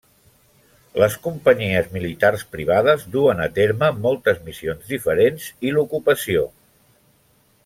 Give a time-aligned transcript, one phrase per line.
[1.01, 6.49] Les companyies militars privades duen a terme moltes missions diferents i l'ocupació.